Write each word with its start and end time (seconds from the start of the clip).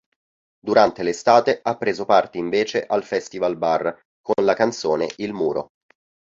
Durante 0.59 1.03
l'estate 1.03 1.59
ha 1.61 1.77
preso 1.77 2.05
parte 2.05 2.39
invece 2.39 2.87
al 2.87 3.03
Festivalbar 3.03 4.03
con 4.19 4.43
la 4.43 4.55
canzone 4.55 5.07
"Il 5.17 5.31
muro". 5.31 5.73